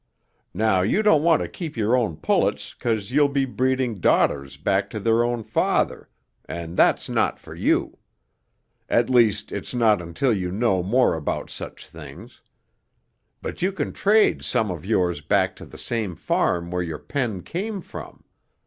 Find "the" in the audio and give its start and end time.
15.67-15.77